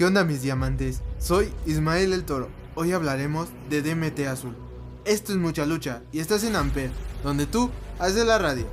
[0.00, 1.02] ¿Qué onda mis diamantes?
[1.18, 2.48] Soy Ismael el Toro.
[2.74, 4.56] Hoy hablaremos de DMT Azul.
[5.04, 6.90] Esto es mucha lucha y estás en Amper,
[7.22, 8.64] donde tú haces la radio.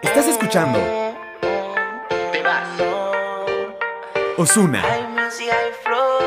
[0.00, 0.78] Estás escuchando
[2.30, 2.80] Te vas
[4.36, 4.84] Osuna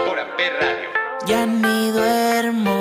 [0.06, 0.90] por Amper Radio.
[1.26, 2.77] Ya ni duermo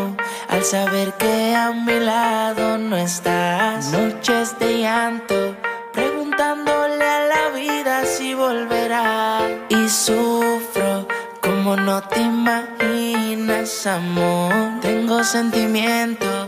[0.66, 3.92] saber que a mi lado no estás.
[3.92, 5.54] Noches de llanto,
[5.92, 9.48] preguntándole a la vida si volverá.
[9.68, 11.06] Y sufro
[11.40, 14.52] como no te imaginas, amor.
[14.82, 16.45] Tengo sentimiento,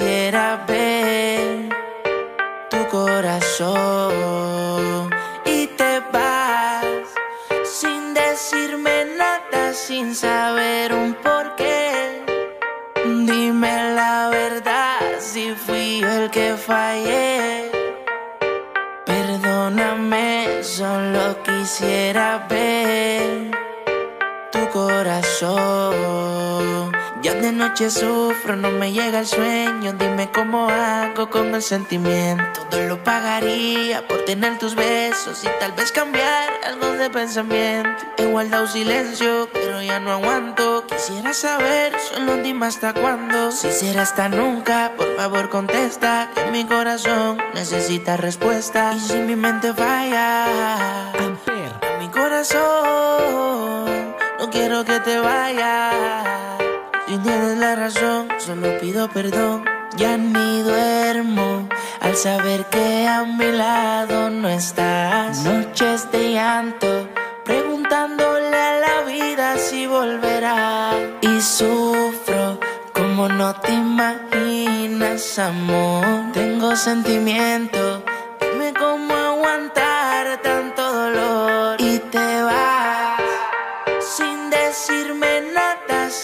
[0.00, 1.68] quisiera ver
[2.70, 3.74] tu corazón.
[5.44, 6.84] Y te vas
[7.64, 12.24] sin decirme nada, sin saber un porqué.
[13.04, 17.70] Dime la verdad si fui yo el que fallé.
[19.04, 23.50] Perdóname, solo quisiera ver
[24.50, 26.39] tu corazón.
[27.40, 29.94] De noche sufro, no me llega el sueño.
[29.94, 32.66] Dime cómo hago con el sentimiento.
[32.68, 38.04] Todo lo pagaría por tener tus besos y tal vez cambiar algo de pensamiento.
[38.18, 40.84] He guardado silencio, pero ya no aguanto.
[40.86, 43.50] Quisiera saber, solo dime hasta cuándo.
[43.52, 46.28] Si será hasta nunca, por favor contesta.
[46.34, 48.92] Que mi corazón necesita respuesta.
[48.94, 52.60] Y si mi mente falla, Amper, mi corazón,
[54.38, 56.39] no quiero que te vayas.
[57.10, 59.64] Si tienes la razón, solo pido perdón.
[59.96, 61.68] Ya ni duermo
[62.00, 65.42] al saber que a mi lado no estás.
[65.42, 67.08] Noches de llanto,
[67.44, 70.92] preguntándole a la vida si volverá.
[71.20, 72.60] Y sufro
[72.92, 76.04] como no te imaginas, amor.
[76.32, 78.04] Tengo sentimiento,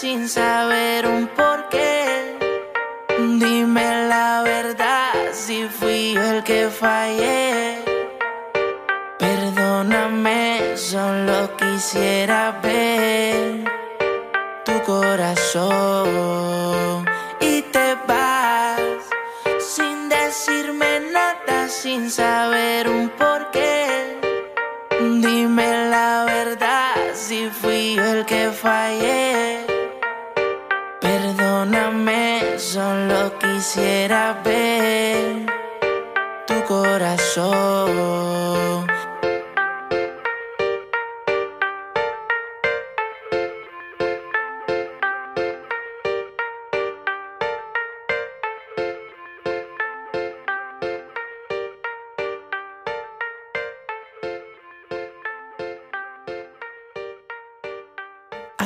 [0.01, 2.37] sin saber un porqué.
[3.17, 7.79] Dime la verdad si fui yo el que fallé.
[9.17, 13.63] Perdóname, solo quisiera ver
[14.65, 15.86] tu corazón.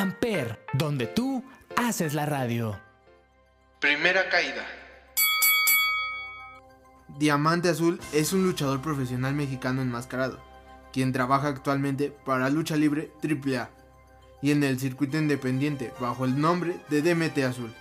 [0.01, 1.43] Amper, donde tú
[1.75, 2.75] haces la radio.
[3.79, 4.65] Primera caída.
[7.19, 10.39] Diamante Azul es un luchador profesional mexicano enmascarado,
[10.91, 13.69] quien trabaja actualmente para Lucha Libre AAA
[14.41, 17.71] y en el circuito independiente bajo el nombre de DMT Azul.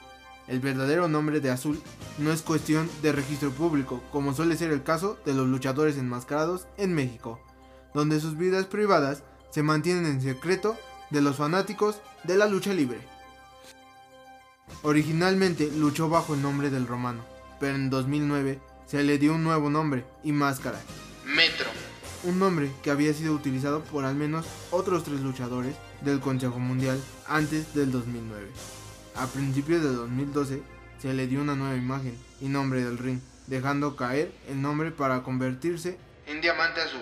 [0.46, 1.80] El verdadero nombre de Azul
[2.18, 6.66] no es cuestión de registro público, como suele ser el caso de los luchadores enmascarados
[6.76, 7.40] en México,
[7.94, 10.76] donde sus vidas privadas se mantienen en secreto
[11.10, 12.98] de los fanáticos de la lucha libre.
[14.82, 17.24] Originalmente luchó bajo el nombre del Romano,
[17.58, 20.80] pero en 2009 se le dio un nuevo nombre y máscara,
[21.24, 21.66] Metro.
[22.24, 27.00] un nombre que había sido utilizado por al menos otros tres luchadores del Consejo Mundial
[27.26, 28.48] antes del 2009.
[29.16, 30.62] A principios de 2012
[31.00, 35.22] se le dio una nueva imagen y nombre del ring, dejando caer el nombre para
[35.22, 37.00] convertirse en Diamante Azul.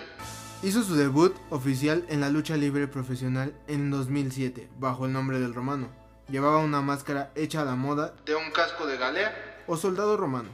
[0.61, 5.53] Hizo su debut oficial en la lucha libre profesional en 2007 bajo el nombre del
[5.53, 5.87] Romano,
[6.29, 10.49] llevaba una máscara hecha a la moda de un casco de galea o soldado romano.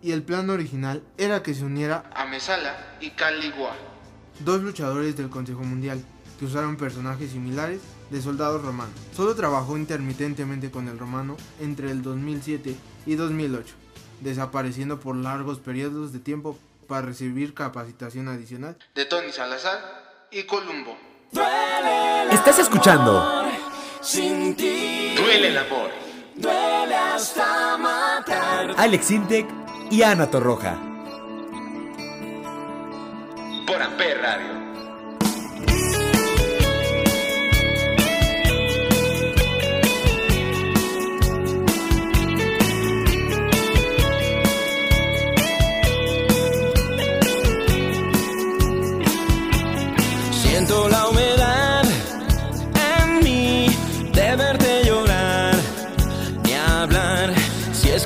[0.00, 3.76] Y el plan original era que se uniera a Mesala y Caligua,
[4.40, 6.02] dos luchadores del Consejo Mundial
[6.38, 8.94] que usaron personajes similares de soldados romanos.
[9.14, 12.74] Solo trabajó intermitentemente con el romano entre el 2007
[13.04, 13.74] y 2008,
[14.22, 20.96] desapareciendo por largos periodos de tiempo para recibir capacitación adicional de Tony Salazar y Columbo.
[22.30, 23.46] Estás escuchando
[24.12, 25.90] Duele el amor.
[28.76, 29.46] Alex Intec
[29.90, 30.95] y Ana Torroja.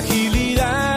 [0.00, 0.87] fragilidad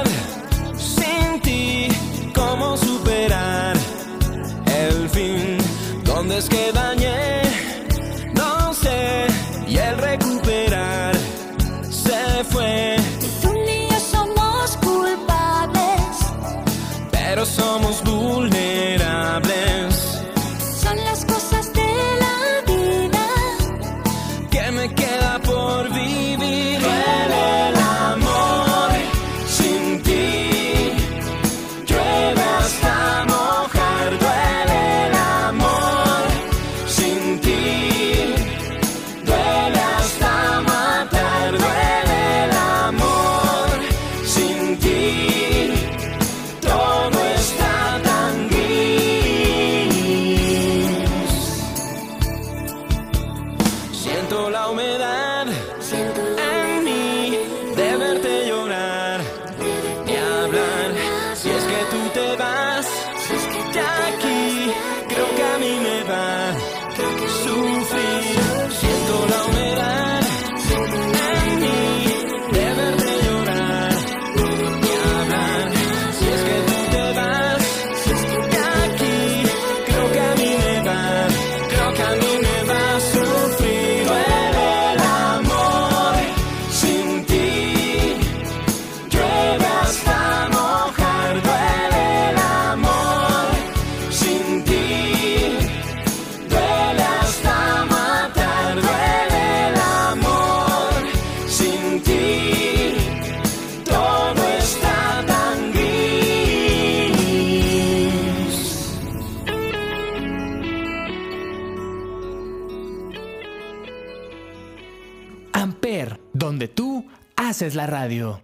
[117.62, 118.42] haces la radio.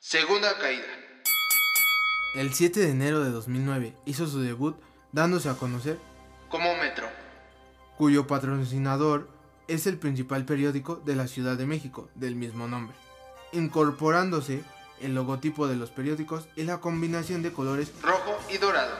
[0.00, 0.82] Segunda caída.
[2.34, 4.76] El 7 de enero de 2009 hizo su debut
[5.12, 5.96] dándose a conocer,
[6.48, 7.06] Como Metro.
[7.96, 9.28] cuyo patrocinador
[9.68, 12.96] es el principal periódico de la Ciudad de México del mismo nombre,
[13.52, 14.64] incorporándose
[15.00, 18.96] el logotipo de los periódicos y la combinación de colores rojo y dorado.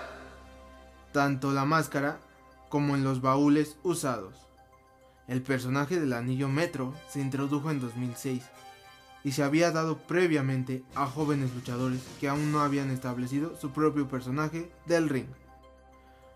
[1.10, 2.20] tanto la máscara
[2.68, 4.36] como en los baúles usados.
[5.26, 8.44] El personaje del anillo metro se introdujo en 2006
[9.24, 14.08] y se había dado previamente a jóvenes luchadores que aún no habían establecido su propio
[14.08, 15.26] personaje del ring.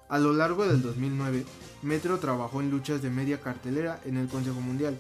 [0.09, 1.45] A lo largo del 2009,
[1.83, 4.97] Metro trabajó en luchas de media cartelera en el Consejo Mundial,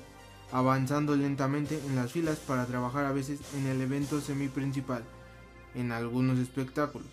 [0.50, 5.04] avanzando lentamente en las filas para trabajar a veces en el evento semiprincipal,
[5.74, 7.06] en algunos espectáculos.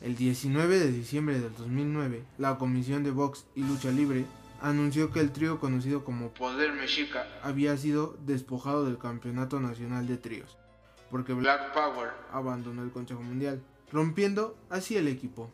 [0.00, 4.24] El 19 de diciembre del 2009, la Comisión de Box y Lucha Libre
[4.62, 10.16] anunció que el trío conocido como Poder Mexica, había sido despojado del Campeonato Nacional de
[10.16, 10.56] Tríos,
[11.10, 13.60] porque Black Power, abandonó el Consejo Mundial,
[13.92, 15.50] rompiendo así el equipo.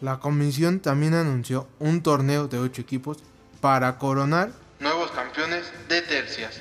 [0.00, 3.18] La comisión también anunció un torneo de 8 equipos
[3.60, 4.52] para coronar.
[4.80, 6.60] nuevos campeones de tercias.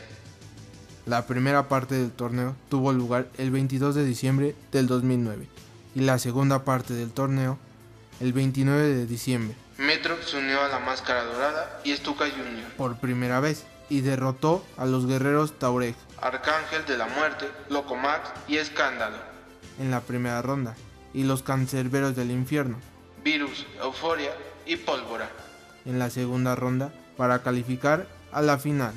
[1.06, 5.48] La primera parte del torneo tuvo lugar el 22 de diciembre del 2009
[5.96, 7.58] y la segunda parte del torneo
[8.20, 12.98] el 29 de diciembre Metro se unió a la Máscara Dorada y Stuka Jr., por
[13.00, 19.18] primera vez y derrotó a los guerreros Taureg Arcángel de la Muerte, Locomax y Escándalo,
[19.80, 20.76] en la primera ronda
[21.14, 22.78] y los cancerberos del infierno
[23.24, 24.32] Virus, Euforia
[24.66, 25.30] y Pólvora.
[25.86, 28.94] en la segunda ronda para calificar a la final.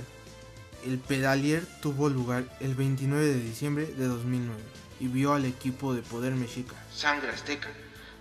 [0.87, 4.61] El pedalier tuvo lugar el 29 de diciembre de 2009
[4.99, 7.69] y vio al equipo de Poder Mexica Sangre Azteca,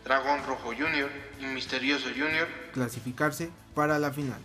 [0.09, 1.07] Dragón Rojo Jr.
[1.39, 2.47] y Misterioso Jr.
[2.73, 4.39] clasificarse para la final.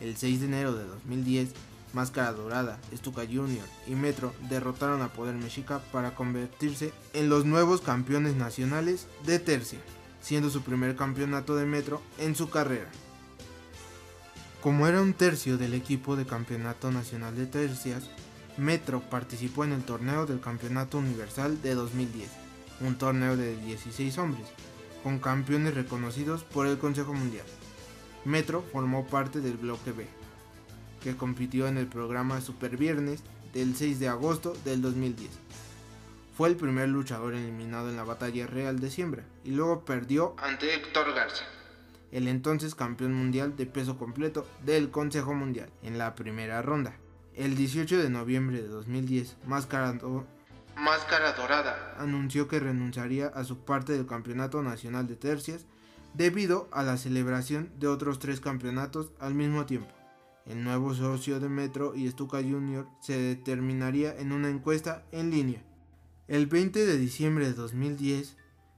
[0.00, 1.50] El 6 de enero de 2010,
[1.92, 3.66] Máscara Dorada, Stuka Jr.
[3.86, 9.78] y Metro derrotaron a Poder Mexica para convertirse en los nuevos campeones nacionales de tercia,
[10.22, 12.88] siendo su primer campeonato de Metro en su carrera.
[14.62, 18.04] Como era un tercio del equipo de Campeonato Nacional de Tercias,
[18.56, 22.30] Metro participó en el torneo del Campeonato Universal de 2010,
[22.80, 24.46] un torneo de 16 hombres,
[25.02, 27.46] con campeones reconocidos por el Consejo Mundial.
[28.24, 30.06] Metro formó parte del bloque B,
[31.02, 35.30] que compitió en el programa Super Viernes del 6 de agosto del 2010.
[36.36, 40.74] Fue el primer luchador eliminado en la batalla real de siembra y luego perdió ante
[40.74, 41.44] Héctor Garza.
[42.12, 46.94] el entonces campeón mundial de peso completo del Consejo Mundial en la primera ronda.
[47.34, 50.26] El 18 de noviembre de 2010, Máscara Do-
[50.78, 55.66] Máscara Dorada, anunció que renunciaría a su parte del Campeonato Nacional de Tercias
[56.14, 59.92] debido a la celebración de otros tres campeonatos al mismo tiempo.
[60.46, 62.86] El nuevo socio de Metro y Stuka Jr.
[63.00, 65.62] se determinaría en una encuesta en línea.
[66.28, 68.36] El 20 de diciembre de 2010,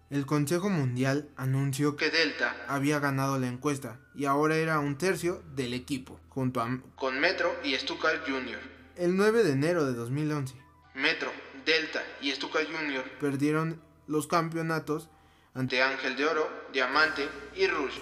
[0.09, 5.43] el Consejo Mundial anunció que Delta, había ganado la encuesta y ahora era un tercio
[5.55, 8.59] del equipo, junto a con Metro y Stuka Jr.
[8.97, 10.55] el 9 de enero de 2011.
[10.95, 11.31] Metro,
[11.65, 13.05] Delta y Stuka Jr.
[13.21, 15.09] Perdieron los campeonatos
[15.55, 17.95] ante Ángel de Oro, Diamante y Rush.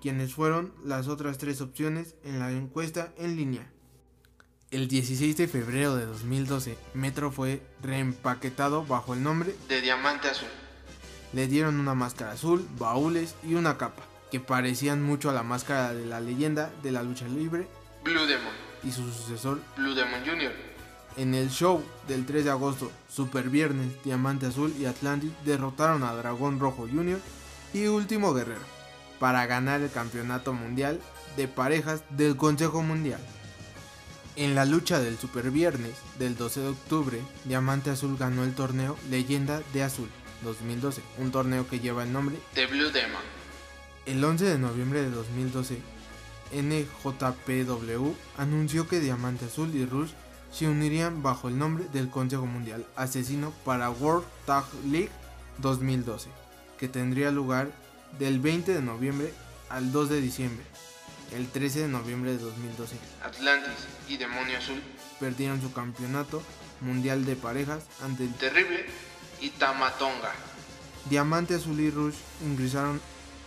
[0.00, 3.70] quienes fueron las otras tres opciones en la encuesta en línea.
[4.70, 10.48] El 16 de febrero de 2012, Metro fue reempaquetado bajo el nombre, de Diamante Azul.
[11.32, 15.94] le dieron una máscara azul, baúles y una capa, que parecían mucho a la máscara
[15.94, 17.68] de la leyenda de la lucha libre
[18.04, 18.52] Blue Demon,
[18.84, 19.60] y su sucesor.
[19.76, 20.52] Blue Demon Jr.,
[21.16, 26.12] En el show del 3 de agosto, Super Viernes, Diamante Azul y Atlantis derrotaron a
[26.14, 27.18] Dragón Rojo Jr.
[27.72, 28.60] y Último Guerrero
[29.18, 31.00] para ganar el campeonato mundial
[31.38, 33.20] de parejas del Consejo Mundial.
[34.36, 38.98] En la lucha del Super Viernes del 12 de octubre, Diamante Azul ganó el torneo
[39.08, 40.10] Leyenda de Azul
[40.44, 43.22] 2012, un torneo que lleva el nombre de Blue Demon.
[44.04, 45.78] el 11 de noviembre de 2012,
[46.52, 50.10] NJPW anunció que Diamante Azul y Rush
[50.52, 55.10] se unirían bajo el nombre del Consejo Mundial Asesino para World Tag League
[55.58, 56.30] 2012,
[56.78, 57.70] que tendría lugar
[58.18, 59.32] del 20 de noviembre
[59.68, 60.64] al 2 de diciembre.
[61.32, 64.80] El 13 de noviembre de 2012 Atlantis y Demonio Azul,
[65.18, 66.40] perdieron su campeonato
[66.80, 68.86] mundial de parejas ante el Terrible
[69.40, 70.32] y Tamatonga.
[71.10, 73.00] Diamante Azul y Rush ingresaron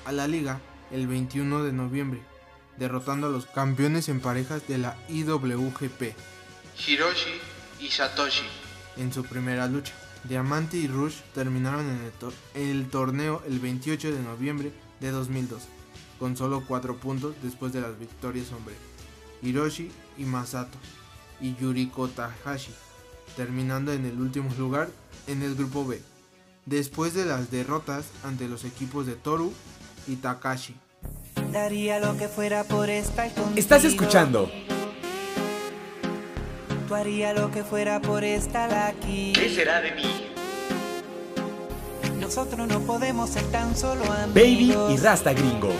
[0.05, 0.59] a la liga
[0.91, 2.21] el 21 de noviembre,
[2.77, 6.15] derrotando a los campeones en parejas de la IWGP
[6.85, 7.39] Hiroshi
[7.79, 8.43] y Satoshi.
[8.97, 9.93] en su primera lucha.
[10.25, 15.65] Diamante y Rush terminaron en el, tor- el torneo el 28 de noviembre de 2012,
[16.19, 18.75] con solo 4 puntos después de las victorias sobre
[19.41, 20.77] Hiroshi y Masato
[21.39, 22.73] y Yuriko Takahashi,
[23.37, 24.89] terminando en el último lugar
[25.27, 26.01] en el grupo B,
[26.65, 29.53] después de las derrotas ante los equipos de Toru
[30.05, 30.75] y Takashi.
[31.53, 33.57] Daría lo que fuera por estar contigo.
[33.57, 34.51] Estás escuchando
[36.91, 39.31] Haría lo que fuera por estar aquí.
[39.33, 40.25] ¿Qué será de mí?
[42.19, 44.33] Nosotros no podemos ser tan solo amigos.
[44.33, 45.71] Baby y Rasta Gringo.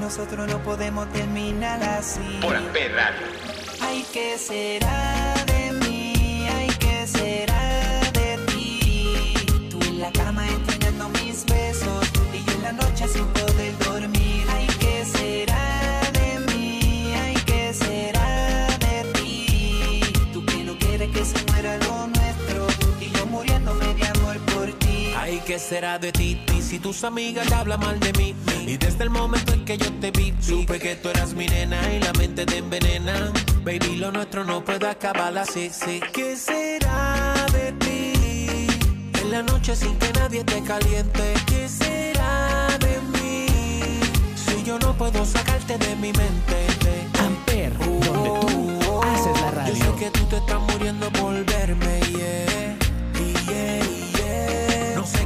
[0.00, 2.38] Nosotros no podemos terminar así.
[2.40, 3.26] Por Amper Radio.
[3.80, 5.13] Ay, ¿qué será
[25.44, 26.40] ¿qué será de ti?
[26.56, 28.34] Y si tus amigas te hablan mal de mí
[28.66, 31.78] Y desde el momento en que yo te vi Supe que tú eras mi nena
[31.92, 33.32] y la mente te envenena
[33.62, 38.66] Baby, lo nuestro no puede acabar así, sí ¿Qué será de ti?
[39.20, 43.46] En la noche sin que nadie te caliente ¿Qué será de mí?
[44.34, 46.66] Si yo no puedo sacarte de mi mente
[47.20, 49.96] Amper, donde tú haces la Yo sé radio.
[49.96, 52.53] que tú te estás muriendo por verme, yeah.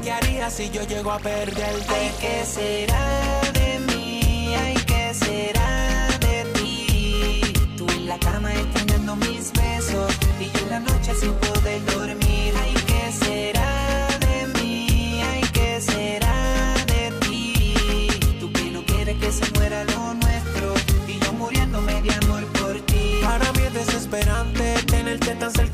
[0.09, 1.93] Qué haría si yo llego a perderte.
[1.95, 4.55] Ay, ¿qué será de mí?
[4.55, 7.43] Ay, ¿qué será de ti?
[7.77, 10.11] Tú en la cama extrañando mis besos
[10.41, 12.08] y yo en la noche sin poder dormir.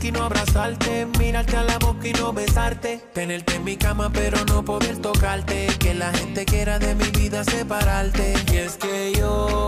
[0.05, 4.45] Y no abrazarte, mirarte a la boca y no besarte, tenerte en mi cama pero
[4.45, 8.35] no poder tocarte, que la gente quiera de mi vida separarte.
[8.53, 9.67] Y es que yo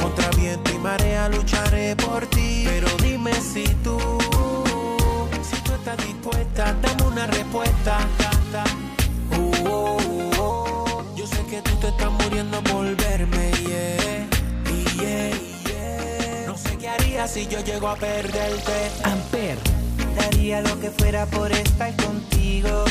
[0.00, 3.96] contra viento y marea lucharé por ti, pero dime si tú,
[5.48, 7.98] si tú estás dispuesta, dame una respuesta.
[9.38, 11.04] Uh, oh, oh.
[11.14, 14.01] Yo sé que tú te estás muriendo por verme, yeah.
[16.82, 18.90] Qué haría si yo llego a perderte.
[19.04, 19.56] Amper,
[20.16, 22.84] Daría lo que fuera por estar contigo.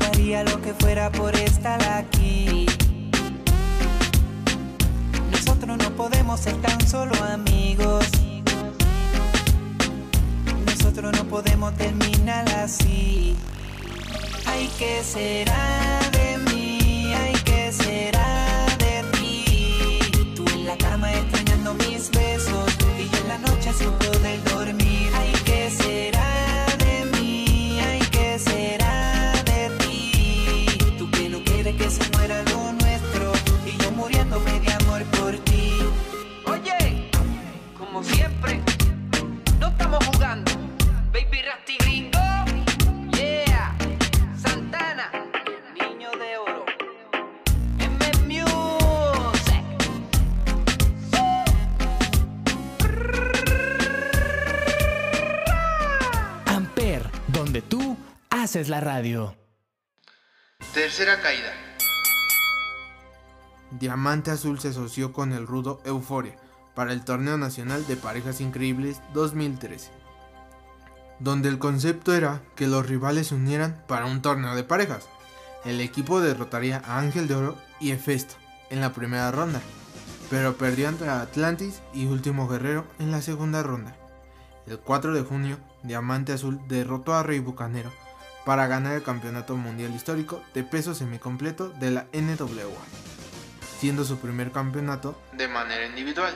[0.00, 2.66] Daría lo que fuera por estar aquí.
[5.30, 8.06] Nosotros no podemos ser tan solo amigos.
[10.66, 13.36] Nosotros no podemos terminar así.
[14.46, 16.19] Ay, ¿qué será de
[23.78, 23.99] yo
[58.60, 59.34] haces la radio.
[60.74, 61.50] Tercera caída.
[63.70, 66.36] Diamante Azul se asoció con el rudo Euforia
[66.74, 69.90] para el Torneo Nacional de Parejas Increíbles 2013,
[71.20, 75.08] donde el concepto era que los rivales se unieran para un torneo de parejas.
[75.64, 78.34] El equipo derrotaría a Ángel de Oro y Hefesto
[78.68, 79.62] en la primera ronda,
[80.28, 83.96] pero perdió ante Atlantis y Último Guerrero en la segunda ronda.
[84.66, 87.90] El 4 de junio, Diamante Azul derrotó a Rey Bucanero
[88.44, 92.84] para ganar el Campeonato Mundial Histórico de peso semicompleto de la NWA,
[93.78, 95.20] siendo su primer campeonato.
[95.36, 96.34] De manera individual.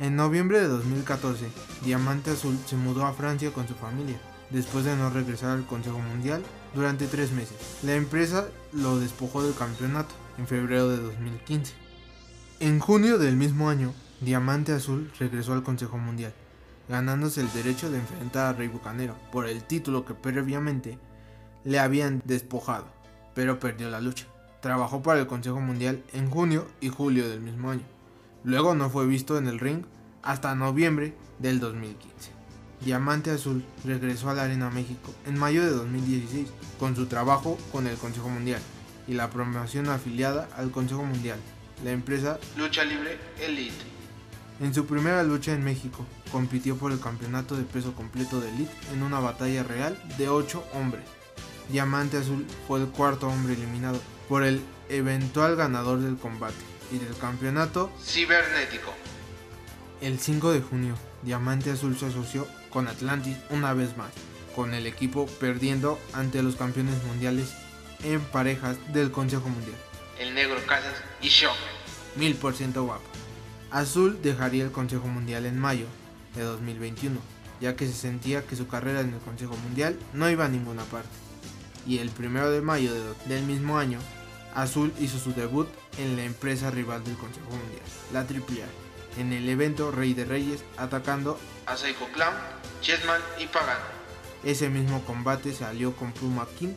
[0.00, 1.46] En noviembre de 2014,
[1.82, 4.18] Diamante Azul se mudó a Francia con su familia,
[4.50, 6.42] después de no regresar al Consejo Mundial
[6.74, 7.56] durante tres meses.
[7.82, 11.74] La empresa lo despojó del campeonato en febrero de 2015.
[12.60, 16.34] En junio del mismo año, Diamante Azul regresó al Consejo Mundial,
[16.88, 20.98] ganándose el derecho de enfrentar a Rey Bucanero por el título que previamente
[21.64, 22.86] le habían despojado,
[23.34, 24.26] pero perdió la lucha.
[24.60, 27.84] Trabajó para el Consejo Mundial en junio y julio del mismo año.
[28.44, 29.84] Luego no fue visto en el ring
[30.22, 32.32] hasta noviembre del 2015.
[32.84, 37.86] Diamante Azul regresó a la Arena México en mayo de 2016 con su trabajo con
[37.86, 38.60] el Consejo Mundial
[39.06, 41.38] y la promoción afiliada al Consejo Mundial,
[41.82, 43.93] la empresa Lucha libre Elite.
[44.60, 48.72] En su primera lucha en México, compitió por el campeonato de peso completo de Elite
[48.92, 51.04] en una batalla real de 8 hombres.
[51.68, 56.54] Diamante Azul fue el cuarto hombre eliminado por el eventual ganador del combate
[56.92, 57.90] y del campeonato.
[58.02, 58.92] Cibernético.
[60.00, 64.10] El 5 de junio, Diamante Azul se asoció con Atlantis una vez más,
[64.54, 67.54] con el equipo perdiendo ante los campeones mundiales
[68.02, 69.76] en parejas del Consejo Mundial.
[70.18, 71.56] El Negro Casas y Shock.
[72.16, 73.13] Mil por ciento guapo.
[73.74, 75.86] Azul dejaría el Consejo Mundial en mayo
[76.36, 77.18] de 2021,
[77.60, 80.84] ya que se sentía que su carrera en el Consejo Mundial no iba a ninguna
[80.84, 81.08] parte.
[81.86, 83.98] Y el primero de mayo de- del mismo año,
[84.54, 87.82] Azul hizo su debut en la empresa rival del Consejo Mundial,
[88.12, 88.66] la AAA,
[89.18, 92.34] en el evento Rey de Reyes, atacando A Psycho Clown,
[92.80, 93.78] Chessman y Pagan.
[94.44, 96.74] ese mismo combate se alió con Pluma King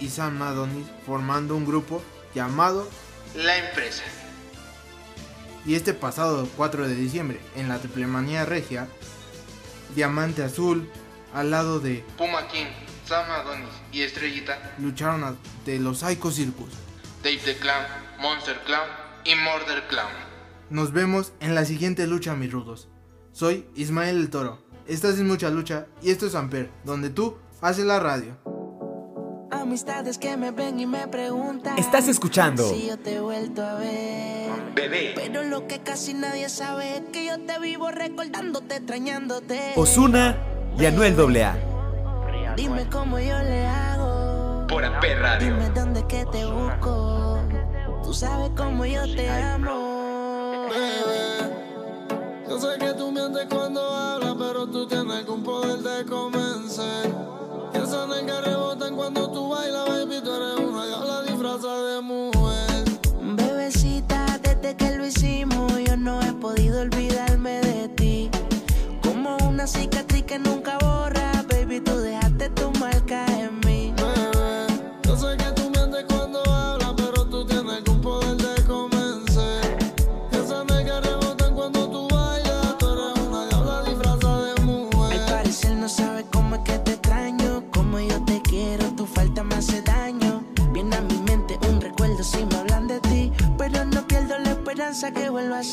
[0.00, 2.02] y Sam Adonis formando un grupo
[2.34, 2.86] llamado
[3.34, 4.02] La empresa.
[5.66, 8.86] Y este pasado 4 de diciembre, en la Triplemanía Regia,
[9.96, 10.88] Diamante Azul,
[11.34, 12.66] al lado de, Puma King,
[13.04, 14.74] Sam Adonis y Estrellita.
[14.78, 16.70] lucharon ante los Psycho Circus.
[17.24, 17.84] Dave the Clown,
[18.20, 18.88] Monster Clown
[19.24, 20.12] y Murder Clown.
[20.70, 22.88] Nos vemos en la siguiente lucha, mis rudos.
[23.32, 24.64] Soy Ismael el Toro.
[24.86, 28.36] Estás en mucha lucha y esto es Amper, donde tú haces la radio.
[29.66, 31.76] Amistades que me ven y me preguntan.
[31.76, 32.70] Estás escuchando.
[32.70, 34.48] Si yo te he vuelto a ver.
[34.76, 35.12] Bebé.
[35.16, 39.72] Pero lo que casi nadie sabe es que yo te vivo recordándote, extrañándote.
[39.74, 40.36] Osuna
[40.78, 41.56] y Anuel AA.
[42.54, 44.68] Dime cómo yo le hago.
[44.68, 45.48] Por Amper Radio.
[45.48, 47.40] Dime dónde que te busco.
[48.04, 50.68] Tú sabes cómo yo te amo.
[52.48, 57.35] Yo sé que tú mientes cuando hablas, pero tú tienes algún poder de convencer.
[58.06, 62.84] Esas nalgas rebotan cuando tú bailas, baby, tú eres una diabla disfrazada de mujer.
[63.20, 68.30] Bebecita, desde que lo hicimos, yo no he podido olvidarme de ti.
[69.02, 72.70] Como una cicatriz que nunca borra, baby, tú dejaste tu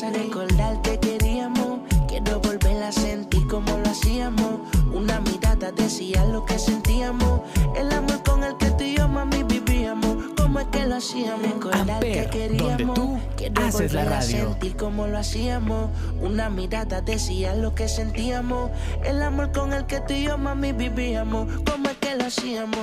[0.00, 1.78] vuelvas a recordar que queríamos.
[2.08, 4.60] Quiero volver a sentir como lo hacíamos.
[4.92, 7.40] Una mirada decía lo que sentíamos.
[7.76, 10.16] El amor con el que tú y yo, mami, vivíamos.
[10.36, 11.42] ¿Cómo es que lo hacíamos?
[11.42, 12.94] Recordar Amper, que donde queríamos.
[12.94, 14.50] tú Quiero haces la volver a radio.
[14.50, 15.90] sentir como lo hacíamos.
[16.20, 18.70] Una mirada decía lo que sentíamos.
[19.04, 21.46] El amor con el que tú y yo, mami, vivíamos.
[21.70, 22.80] ¿Cómo es que lo hacíamos?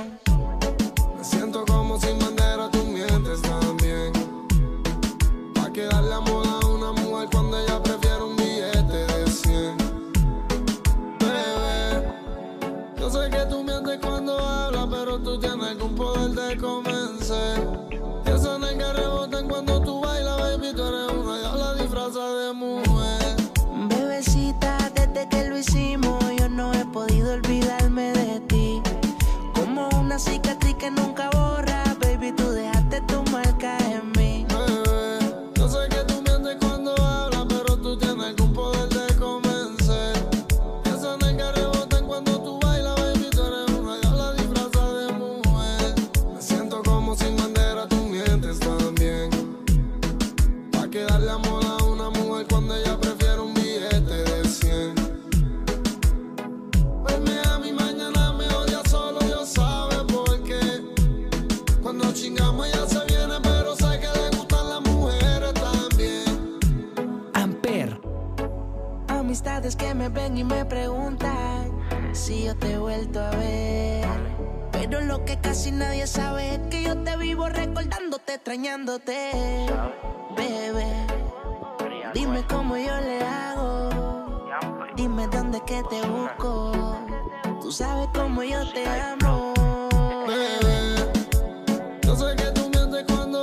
[1.18, 4.12] Me siento como sin bandera, tú mientes también.
[5.54, 6.61] Pa' que darle amor
[16.54, 16.91] de convencer.
[72.32, 74.06] Si yo te he vuelto a ver.
[74.72, 79.30] Pero lo que casi nadie sabe es que yo te vivo recordándote, extrañándote.
[80.36, 81.06] Bebé,
[82.14, 83.90] dime cómo yo le hago.
[84.96, 86.96] Dime dónde que te busco.
[87.60, 89.52] Tú sabes cómo yo te amo.
[90.26, 91.12] Bebé,
[92.02, 93.41] yo sé que tú mientes cuando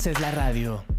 [0.00, 0.89] haces la radio.